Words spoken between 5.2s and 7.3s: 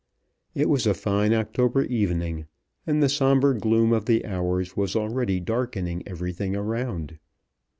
darkening everything around.